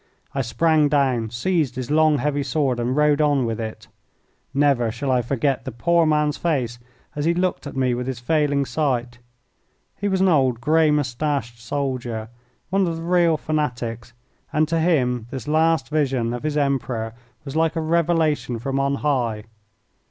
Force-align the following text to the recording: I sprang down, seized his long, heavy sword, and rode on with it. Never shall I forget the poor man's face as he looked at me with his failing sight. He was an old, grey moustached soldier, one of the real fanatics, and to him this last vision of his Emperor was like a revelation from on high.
I 0.33 0.41
sprang 0.41 0.89
down, 0.89 1.29
seized 1.29 1.75
his 1.75 1.91
long, 1.91 2.17
heavy 2.17 2.41
sword, 2.41 2.79
and 2.79 2.95
rode 2.95 3.21
on 3.21 3.45
with 3.45 3.59
it. 3.59 3.87
Never 4.51 4.89
shall 4.89 5.11
I 5.11 5.21
forget 5.21 5.63
the 5.63 5.71
poor 5.71 6.07
man's 6.07 6.37
face 6.37 6.79
as 7.15 7.25
he 7.25 7.35
looked 7.35 7.67
at 7.67 7.75
me 7.75 7.93
with 7.93 8.07
his 8.07 8.19
failing 8.19 8.65
sight. 8.65 9.19
He 9.95 10.07
was 10.07 10.19
an 10.19 10.27
old, 10.27 10.59
grey 10.59 10.89
moustached 10.89 11.59
soldier, 11.59 12.29
one 12.71 12.87
of 12.87 12.95
the 12.95 13.03
real 13.03 13.37
fanatics, 13.37 14.13
and 14.51 14.67
to 14.69 14.79
him 14.79 15.27
this 15.29 15.47
last 15.47 15.89
vision 15.89 16.33
of 16.33 16.41
his 16.41 16.57
Emperor 16.57 17.13
was 17.45 17.55
like 17.55 17.75
a 17.75 17.79
revelation 17.81 18.57
from 18.57 18.79
on 18.79 18.95
high. 19.05 19.43